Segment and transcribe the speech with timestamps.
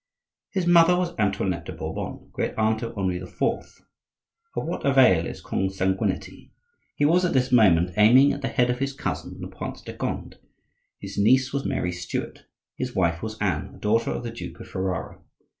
[0.49, 3.39] His mother was Antoinette de Bourbon, great aunt of Henri IV.
[3.39, 3.83] Of
[4.65, 6.51] what avail is consanguinity?
[6.95, 9.93] He was, at this moment, aiming at the head of his cousin the Prince de
[9.95, 10.39] Conde.
[10.97, 12.47] His niece was Mary Stuart.
[12.75, 15.21] His wife was Anne, daughter of the Duke of Ferrara.